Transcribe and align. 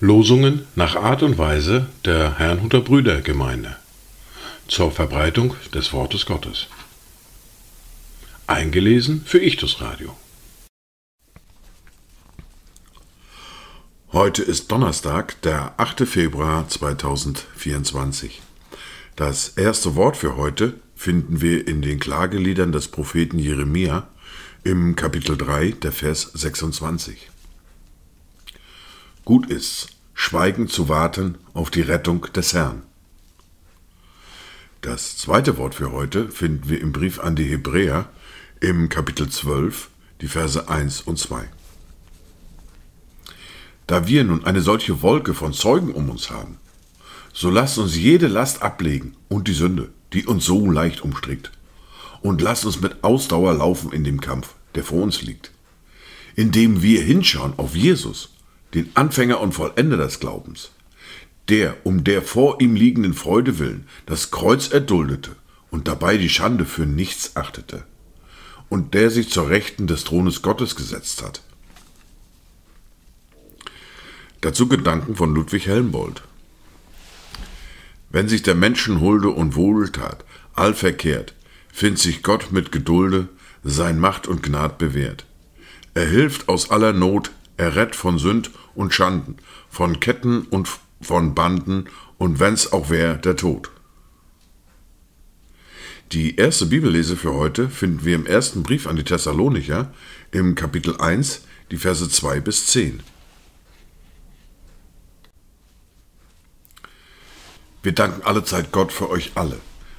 Losungen 0.00 0.66
nach 0.74 0.96
Art 0.96 1.22
und 1.22 1.38
Weise 1.38 1.86
der 2.04 2.38
Herrnhuter 2.38 2.80
Brüdergemeinde 2.80 3.76
zur 4.68 4.90
Verbreitung 4.90 5.54
des 5.74 5.92
Wortes 5.92 6.26
Gottes. 6.26 6.68
Eingelesen 8.46 9.22
für 9.24 9.38
Ichtus 9.38 9.80
Radio. 9.80 10.16
Heute 14.12 14.42
ist 14.42 14.70
Donnerstag, 14.70 15.40
der 15.42 15.74
8. 15.78 16.06
Februar 16.08 16.68
2024. 16.68 18.42
Das 19.16 19.48
erste 19.50 19.94
Wort 19.96 20.16
für 20.16 20.36
heute 20.36 20.74
finden 21.00 21.40
wir 21.40 21.66
in 21.66 21.80
den 21.80 21.98
Klageliedern 21.98 22.72
des 22.72 22.88
Propheten 22.88 23.38
Jeremia 23.38 24.06
im 24.64 24.96
Kapitel 24.96 25.34
3, 25.34 25.70
der 25.70 25.92
Vers 25.92 26.30
26. 26.34 27.30
Gut 29.24 29.50
ist's, 29.50 29.86
schweigend 30.12 30.70
zu 30.70 30.90
warten 30.90 31.38
auf 31.54 31.70
die 31.70 31.80
Rettung 31.80 32.26
des 32.34 32.52
Herrn. 32.52 32.82
Das 34.82 35.16
zweite 35.16 35.56
Wort 35.56 35.74
für 35.74 35.90
heute 35.90 36.28
finden 36.28 36.68
wir 36.68 36.82
im 36.82 36.92
Brief 36.92 37.18
an 37.18 37.34
die 37.34 37.48
Hebräer 37.48 38.06
im 38.60 38.90
Kapitel 38.90 39.30
12, 39.30 39.88
die 40.20 40.28
Verse 40.28 40.68
1 40.68 41.00
und 41.00 41.18
2. 41.18 41.48
Da 43.86 44.06
wir 44.06 44.22
nun 44.24 44.44
eine 44.44 44.60
solche 44.60 45.00
Wolke 45.00 45.32
von 45.32 45.54
Zeugen 45.54 45.94
um 45.94 46.10
uns 46.10 46.28
haben, 46.28 46.58
so 47.32 47.48
lasst 47.48 47.78
uns 47.78 47.96
jede 47.96 48.26
Last 48.26 48.60
ablegen 48.60 49.16
und 49.28 49.48
die 49.48 49.54
Sünde, 49.54 49.88
die 50.12 50.26
uns 50.26 50.44
so 50.44 50.70
leicht 50.70 51.02
umstrickt, 51.02 51.52
und 52.22 52.40
lasst 52.40 52.64
uns 52.64 52.80
mit 52.80 53.02
Ausdauer 53.02 53.54
laufen 53.54 53.92
in 53.92 54.04
dem 54.04 54.20
Kampf, 54.20 54.54
der 54.74 54.84
vor 54.84 55.02
uns 55.02 55.22
liegt, 55.22 55.50
indem 56.36 56.82
wir 56.82 57.02
hinschauen 57.02 57.54
auf 57.56 57.74
Jesus, 57.74 58.30
den 58.74 58.90
Anfänger 58.94 59.40
und 59.40 59.52
Vollender 59.52 59.96
des 59.96 60.20
Glaubens, 60.20 60.70
der 61.48 61.76
um 61.84 62.04
der 62.04 62.22
vor 62.22 62.60
ihm 62.60 62.74
liegenden 62.74 63.14
Freude 63.14 63.58
willen 63.58 63.86
das 64.06 64.30
Kreuz 64.30 64.68
erduldete 64.68 65.34
und 65.70 65.88
dabei 65.88 66.16
die 66.16 66.28
Schande 66.28 66.64
für 66.64 66.86
nichts 66.86 67.36
achtete, 67.36 67.84
und 68.68 68.94
der 68.94 69.10
sich 69.10 69.30
zur 69.30 69.48
Rechten 69.48 69.86
des 69.86 70.04
Thrones 70.04 70.42
Gottes 70.42 70.76
gesetzt 70.76 71.22
hat. 71.22 71.42
Dazu 74.40 74.68
Gedanken 74.68 75.16
von 75.16 75.34
Ludwig 75.34 75.66
Helmbold. 75.66 76.22
Wenn 78.10 78.28
sich 78.28 78.42
der 78.42 78.56
Menschen 78.56 79.00
Hulde 79.00 79.30
und 79.30 79.54
Wohltat 79.54 80.24
all 80.54 80.74
verkehrt, 80.74 81.34
findet 81.72 82.00
sich 82.00 82.22
Gott 82.22 82.50
mit 82.50 82.72
Gedulde 82.72 83.28
sein 83.62 83.98
Macht 83.98 84.26
und 84.26 84.42
Gnad 84.42 84.78
bewährt. 84.78 85.24
Er 85.94 86.06
hilft 86.06 86.48
aus 86.48 86.70
aller 86.70 86.92
Not, 86.92 87.30
er 87.56 87.76
rett 87.76 87.94
von 87.94 88.18
Sünd 88.18 88.50
und 88.74 88.92
Schanden, 88.92 89.36
von 89.68 90.00
Ketten 90.00 90.42
und 90.42 90.68
von 91.00 91.34
Banden 91.34 91.84
und 92.18 92.40
wenn's 92.40 92.72
auch 92.72 92.90
wär, 92.90 93.14
der 93.14 93.36
Tod. 93.36 93.70
Die 96.12 96.36
erste 96.36 96.66
Bibellese 96.66 97.16
für 97.16 97.34
heute 97.34 97.68
finden 97.68 98.04
wir 98.04 98.16
im 98.16 98.26
ersten 98.26 98.64
Brief 98.64 98.88
an 98.88 98.96
die 98.96 99.04
Thessalonicher 99.04 99.94
im 100.32 100.56
Kapitel 100.56 100.96
1, 100.96 101.42
die 101.70 101.76
Verse 101.76 102.08
2 102.08 102.40
bis 102.40 102.66
10. 102.66 103.00
Wir 107.82 107.92
danken 107.92 108.22
allezeit 108.24 108.72
Gott 108.72 108.92
für 108.92 109.08
euch 109.08 109.32
alle, 109.36 109.56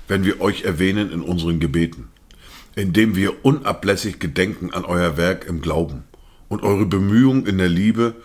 wenn 0.08 0.24
wir 0.24 0.40
euch 0.40 0.66
erwähnen 0.66 1.12
in 1.12 1.22
unseren 1.22 1.60
Gebeten, 1.60 2.10
indem 2.76 3.16
wir 3.16 3.44
unablässig 3.44 4.20
gedenken 4.20 4.72
an 4.72 4.86
euer 4.86 5.18
Werk 5.18 5.46
im 5.48 5.62
Glauben 5.62 6.04
und 6.48 6.62
eure 6.62 6.86
Bemühungen 6.86 7.48
in 7.48 7.58
der 7.58 7.70
Liebe 7.70 8.16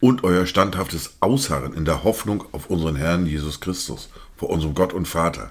und 0.00 0.22
euer 0.22 0.44
standhaftes 0.44 1.16
Ausharren 1.20 1.72
in 1.72 1.86
der 1.86 2.04
Hoffnung 2.04 2.44
auf 2.52 2.68
unseren 2.68 2.96
Herrn 2.96 3.24
Jesus 3.24 3.60
Christus, 3.60 4.10
vor 4.36 4.50
unserem 4.50 4.74
Gott 4.74 4.92
und 4.92 5.08
Vater. 5.08 5.50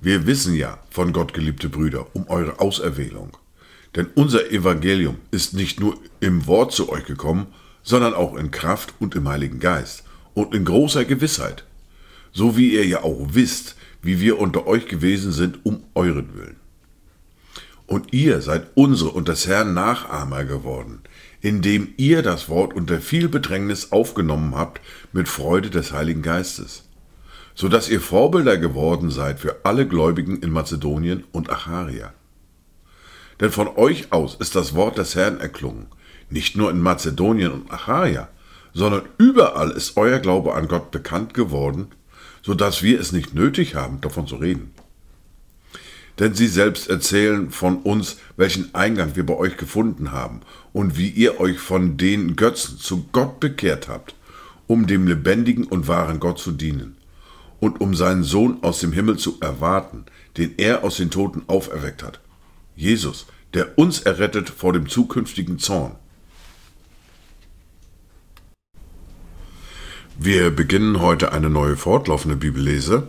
Wir 0.00 0.26
wissen 0.26 0.54
ja, 0.54 0.78
von 0.88 1.12
Gott 1.12 1.34
geliebte 1.34 1.68
Brüder, 1.68 2.06
um 2.14 2.26
eure 2.28 2.58
Auserwählung. 2.58 3.36
Denn 3.94 4.06
unser 4.14 4.50
Evangelium 4.50 5.18
ist 5.30 5.52
nicht 5.52 5.78
nur 5.78 5.98
im 6.20 6.46
Wort 6.46 6.72
zu 6.72 6.88
euch 6.88 7.04
gekommen, 7.04 7.48
sondern 7.82 8.14
auch 8.14 8.34
in 8.34 8.50
Kraft 8.50 8.94
und 8.98 9.14
im 9.14 9.28
Heiligen 9.28 9.60
Geist 9.60 10.04
und 10.32 10.54
in 10.54 10.64
großer 10.64 11.04
Gewissheit, 11.04 11.66
so 12.32 12.56
wie 12.56 12.72
ihr 12.74 12.86
ja 12.86 13.02
auch 13.02 13.18
wisst, 13.32 13.76
wie 14.02 14.20
wir 14.20 14.38
unter 14.38 14.66
euch 14.66 14.86
gewesen 14.86 15.32
sind 15.32 15.64
um 15.64 15.84
euren 15.94 16.34
Willen. 16.34 16.56
Und 17.86 18.12
ihr 18.12 18.40
seid 18.40 18.68
unsere 18.74 19.10
und 19.10 19.28
des 19.28 19.46
Herrn 19.46 19.74
Nachahmer 19.74 20.44
geworden, 20.44 21.02
indem 21.40 21.92
ihr 21.96 22.22
das 22.22 22.48
Wort 22.48 22.74
unter 22.74 23.00
viel 23.00 23.28
Bedrängnis 23.28 23.92
aufgenommen 23.92 24.54
habt 24.54 24.80
mit 25.12 25.28
Freude 25.28 25.70
des 25.70 25.92
Heiligen 25.92 26.22
Geistes, 26.22 26.84
so 27.54 27.68
dass 27.68 27.90
ihr 27.90 28.00
Vorbilder 28.00 28.56
geworden 28.56 29.10
seid 29.10 29.40
für 29.40 29.64
alle 29.64 29.86
Gläubigen 29.86 30.38
in 30.38 30.50
Mazedonien 30.50 31.24
und 31.32 31.50
Acharia. 31.50 32.12
Denn 33.40 33.50
von 33.50 33.68
euch 33.68 34.12
aus 34.12 34.36
ist 34.36 34.54
das 34.54 34.74
Wort 34.74 34.98
des 34.98 35.14
Herrn 35.14 35.40
erklungen, 35.40 35.86
nicht 36.30 36.56
nur 36.56 36.70
in 36.70 36.80
Mazedonien 36.80 37.52
und 37.52 37.70
Acharia, 37.70 38.28
sondern 38.72 39.02
überall 39.18 39.70
ist 39.70 39.96
euer 39.96 40.18
Glaube 40.18 40.54
an 40.54 40.66
Gott 40.68 40.92
bekannt 40.92 41.34
geworden 41.34 41.88
so 42.42 42.54
dass 42.54 42.82
wir 42.82 43.00
es 43.00 43.12
nicht 43.12 43.34
nötig 43.34 43.74
haben, 43.74 44.00
davon 44.00 44.26
zu 44.26 44.36
reden. 44.36 44.72
Denn 46.18 46.34
sie 46.34 46.48
selbst 46.48 46.90
erzählen 46.90 47.50
von 47.50 47.78
uns, 47.78 48.18
welchen 48.36 48.74
Eingang 48.74 49.16
wir 49.16 49.24
bei 49.24 49.34
euch 49.34 49.56
gefunden 49.56 50.12
haben 50.12 50.40
und 50.72 50.98
wie 50.98 51.08
ihr 51.08 51.40
euch 51.40 51.58
von 51.58 51.96
den 51.96 52.36
Götzen 52.36 52.78
zu 52.78 53.06
Gott 53.12 53.40
bekehrt 53.40 53.88
habt, 53.88 54.14
um 54.66 54.86
dem 54.86 55.06
lebendigen 55.06 55.64
und 55.64 55.88
wahren 55.88 56.20
Gott 56.20 56.38
zu 56.38 56.52
dienen 56.52 56.96
und 57.60 57.80
um 57.80 57.94
seinen 57.94 58.24
Sohn 58.24 58.58
aus 58.62 58.80
dem 58.80 58.92
Himmel 58.92 59.18
zu 59.18 59.38
erwarten, 59.40 60.04
den 60.36 60.54
er 60.58 60.82
aus 60.82 60.96
den 60.96 61.10
Toten 61.10 61.42
auferweckt 61.46 62.02
hat. 62.02 62.20
Jesus, 62.74 63.26
der 63.54 63.78
uns 63.78 64.00
errettet 64.00 64.50
vor 64.50 64.72
dem 64.72 64.88
zukünftigen 64.88 65.60
Zorn. 65.60 65.94
Wir 70.18 70.50
beginnen 70.50 71.00
heute 71.00 71.32
eine 71.32 71.48
neue 71.48 71.76
fortlaufende 71.76 72.36
Bibellese. 72.36 73.08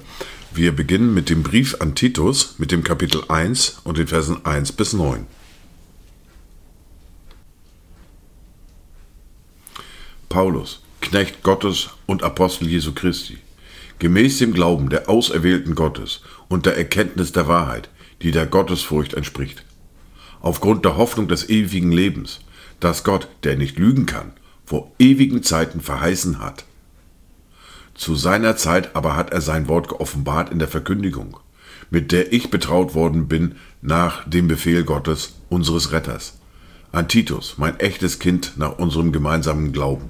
Wir 0.54 0.72
beginnen 0.72 1.14
mit 1.14 1.30
dem 1.30 1.44
Brief 1.44 1.82
an 1.82 1.96
Titus, 1.96 2.56
mit 2.60 2.72
dem 2.72 2.84
Kapitel 2.84 3.26
1 3.28 3.82
und 3.84 3.98
den 3.98 4.08
Versen 4.08 4.46
1 4.46 4.72
bis 4.72 4.94
9. 4.94 5.28
Paulus, 10.30 10.82
Knecht 11.02 11.44
Gottes 11.44 11.90
und 12.06 12.24
Apostel 12.24 12.70
Jesu 12.70 12.94
Christi, 12.94 13.38
gemäß 14.00 14.38
dem 14.38 14.54
Glauben 14.54 14.90
der 14.90 15.10
Auserwählten 15.10 15.76
Gottes 15.76 16.22
und 16.48 16.66
der 16.66 16.78
Erkenntnis 16.78 17.34
der 17.34 17.50
Wahrheit, 17.50 17.90
die 18.22 18.32
der 18.32 18.46
Gottesfurcht 18.46 19.14
entspricht. 19.14 19.66
Aufgrund 20.40 20.86
der 20.86 20.96
Hoffnung 20.96 21.28
des 21.28 21.50
ewigen 21.50 21.92
Lebens, 21.92 22.40
das 22.80 23.04
Gott, 23.04 23.28
der 23.44 23.58
nicht 23.58 23.78
lügen 23.78 24.06
kann, 24.06 24.32
vor 24.66 24.90
ewigen 25.00 25.44
Zeiten 25.44 25.82
verheißen 25.82 26.40
hat 26.40 26.64
zu 27.96 28.16
seiner 28.16 28.56
Zeit 28.56 28.96
aber 28.96 29.16
hat 29.16 29.32
er 29.32 29.42
sein 29.42 29.68
Wort 29.68 29.88
geoffenbart 29.88 30.52
in 30.52 30.60
der 30.60 30.68
Verkündigung, 30.68 31.38
mit 31.90 32.12
der 32.12 32.34
ich 32.34 32.50
betraut 32.50 32.96
worden 32.96 33.28
bin 33.28 33.56
nach 33.82 34.28
dem 34.28 34.48
Befehl 34.48 34.84
Gottes, 34.84 35.36
unseres 35.50 35.92
Retters. 35.92 36.40
An 36.92 37.08
Titus, 37.08 37.56
mein 37.58 37.80
echtes 37.80 38.20
Kind 38.20 38.54
nach 38.58 38.78
unserem 38.78 39.12
gemeinsamen 39.12 39.72
Glauben. 39.72 40.10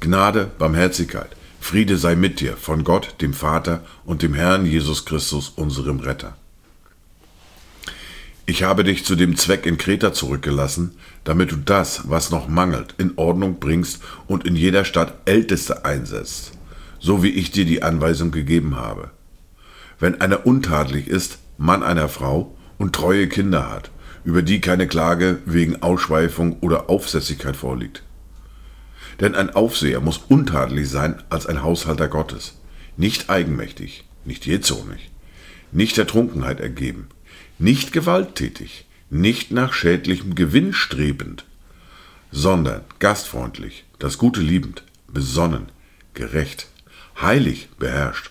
Gnade, 0.00 0.50
Barmherzigkeit, 0.58 1.36
Friede 1.60 1.98
sei 1.98 2.16
mit 2.16 2.40
dir 2.40 2.56
von 2.56 2.84
Gott, 2.84 3.16
dem 3.20 3.34
Vater 3.34 3.84
und 4.04 4.22
dem 4.22 4.32
Herrn 4.32 4.64
Jesus 4.64 5.04
Christus, 5.04 5.50
unserem 5.50 6.00
Retter. 6.00 6.36
Ich 8.50 8.64
habe 8.64 8.82
dich 8.82 9.04
zu 9.04 9.14
dem 9.14 9.36
Zweck 9.36 9.64
in 9.64 9.78
Kreta 9.78 10.12
zurückgelassen, 10.12 10.96
damit 11.22 11.52
du 11.52 11.56
das, 11.56 12.10
was 12.10 12.32
noch 12.32 12.48
mangelt, 12.48 12.96
in 12.98 13.12
Ordnung 13.14 13.60
bringst 13.60 14.02
und 14.26 14.44
in 14.44 14.56
jeder 14.56 14.84
Stadt 14.84 15.14
Älteste 15.24 15.84
einsetzt, 15.84 16.58
so 16.98 17.22
wie 17.22 17.30
ich 17.30 17.52
dir 17.52 17.64
die 17.64 17.84
Anweisung 17.84 18.32
gegeben 18.32 18.74
habe. 18.74 19.12
Wenn 20.00 20.20
einer 20.20 20.46
untadelig 20.46 21.06
ist, 21.06 21.38
Mann 21.58 21.84
einer 21.84 22.08
Frau 22.08 22.56
und 22.76 22.92
treue 22.92 23.28
Kinder 23.28 23.70
hat, 23.70 23.92
über 24.24 24.42
die 24.42 24.60
keine 24.60 24.88
Klage 24.88 25.38
wegen 25.44 25.80
Ausschweifung 25.80 26.58
oder 26.58 26.90
Aufsässigkeit 26.90 27.54
vorliegt. 27.54 28.02
Denn 29.20 29.36
ein 29.36 29.54
Aufseher 29.54 30.00
muss 30.00 30.18
untadelig 30.26 30.90
sein 30.90 31.22
als 31.30 31.46
ein 31.46 31.62
Haushalter 31.62 32.08
Gottes, 32.08 32.58
nicht 32.96 33.30
eigenmächtig, 33.30 34.08
nicht 34.24 34.44
jähzornig, 34.44 35.12
nicht 35.70 35.96
der 35.96 36.08
Trunkenheit 36.08 36.58
ergeben, 36.58 37.10
nicht 37.60 37.92
gewalttätig, 37.92 38.86
nicht 39.10 39.50
nach 39.50 39.74
schädlichem 39.74 40.34
Gewinn 40.34 40.72
strebend, 40.72 41.44
sondern 42.32 42.80
gastfreundlich, 43.00 43.84
das 43.98 44.16
Gute 44.16 44.40
liebend, 44.40 44.82
besonnen, 45.08 45.66
gerecht, 46.14 46.68
heilig 47.20 47.68
beherrscht. 47.78 48.30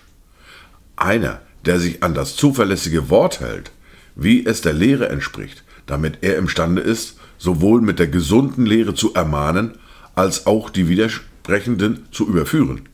Einer, 0.96 1.40
der 1.64 1.78
sich 1.78 2.02
an 2.02 2.12
das 2.12 2.34
zuverlässige 2.34 3.08
Wort 3.08 3.38
hält, 3.38 3.70
wie 4.16 4.44
es 4.44 4.62
der 4.62 4.72
Lehre 4.72 5.08
entspricht, 5.08 5.62
damit 5.86 6.18
er 6.22 6.36
imstande 6.36 6.82
ist, 6.82 7.18
sowohl 7.38 7.82
mit 7.82 8.00
der 8.00 8.08
gesunden 8.08 8.66
Lehre 8.66 8.94
zu 8.94 9.14
ermahnen, 9.14 9.78
als 10.16 10.46
auch 10.46 10.70
die 10.70 10.88
Widersprechenden 10.88 12.06
zu 12.10 12.26
überführen. 12.26 12.88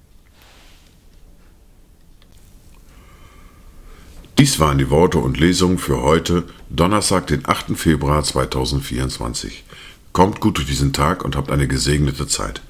Dies 4.39 4.61
waren 4.61 4.77
die 4.77 4.91
Worte 4.91 5.17
und 5.17 5.41
Lesungen 5.41 5.79
für 5.79 6.03
heute, 6.03 6.45
Donnerstag, 6.69 7.27
den 7.29 7.49
8. 7.49 7.75
Februar 7.75 8.23
2024. 8.23 9.65
Kommt 10.13 10.41
gut 10.41 10.59
durch 10.59 10.67
diesen 10.67 10.93
Tag 10.93 11.25
und 11.25 11.37
habt 11.37 11.51
eine 11.51 11.67
gesegnete 11.67 12.27
Zeit. 12.27 12.61